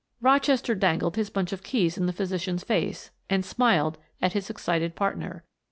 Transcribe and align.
Rochester 0.19 0.73
dangled 0.73 1.15
his 1.15 1.29
bunch 1.29 1.53
of 1.53 1.61
keys 1.61 1.95
in 1.95 2.07
the 2.07 2.11
physician's 2.11 2.63
face 2.63 3.11
and 3.29 3.45
smiled 3.45 3.99
at 4.19 4.33
his 4.33 4.49
excited 4.49 4.95
partner. 4.95 5.43